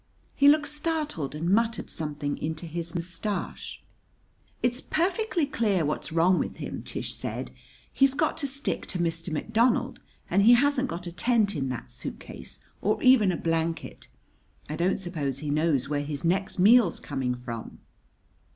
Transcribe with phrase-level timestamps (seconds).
[0.35, 3.83] He looked startled and muttered something into his mustache.
[4.63, 7.51] "It's perfectly clear what's wrong with him," Tish said.
[7.93, 9.31] "He's got to stick to Mr.
[9.31, 14.07] McDonald, and he hasn't got a tent in that suitcase, or even a blanket.
[14.67, 17.77] I don't suppose he knows where his next meal's coming from."